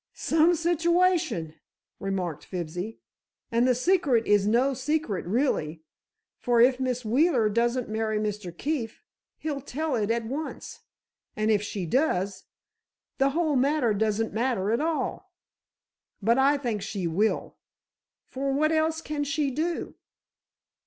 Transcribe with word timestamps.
"Some 0.15 0.55
situation!" 0.55 1.53
remarked 1.99 2.43
Fibsy. 2.43 2.97
"And 3.51 3.67
the 3.67 3.75
secret 3.75 4.25
is 4.25 4.47
no 4.47 4.73
secret 4.73 5.27
really, 5.27 5.83
for 6.39 6.59
if 6.59 6.79
Miss 6.79 7.05
Wheeler 7.05 7.49
doesn't 7.49 7.87
marry 7.87 8.17
Mr. 8.17 8.51
Keefe, 8.51 9.03
he'll 9.37 9.61
tell 9.61 9.93
it 9.95 10.09
at 10.09 10.25
once. 10.25 10.79
And 11.35 11.51
if 11.51 11.61
she 11.61 11.85
does, 11.85 12.45
the 13.19 13.29
whole 13.37 13.55
matter 13.55 13.93
doesn't 13.93 14.33
matter 14.33 14.71
at 14.71 14.81
all! 14.81 15.35
But 16.19 16.39
I 16.39 16.57
think 16.57 16.81
she 16.81 17.05
will, 17.05 17.57
for 18.25 18.51
what 18.53 18.71
else 18.71 19.01
can 19.01 19.23
she 19.23 19.51
do?" 19.51 19.93